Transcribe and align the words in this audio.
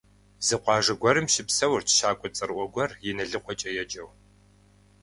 Зы 0.45 0.55
къуажэ 0.63 0.93
гуэрым 1.01 1.27
щыпсэурт 1.33 1.87
щакӀуэ 1.95 2.29
цӀэрыӀуэ 2.35 2.65
гуэр 2.73 2.91
ИналыкъуэкӀэ 3.09 3.69
еджэу. 3.81 4.09